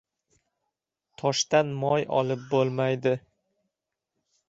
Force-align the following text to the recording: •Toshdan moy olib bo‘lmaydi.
•Toshdan 1.23 1.71
moy 1.83 2.07
olib 2.23 2.51
bo‘lmaydi. 2.55 3.17